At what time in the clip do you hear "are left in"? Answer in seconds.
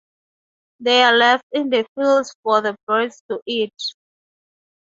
1.03-1.69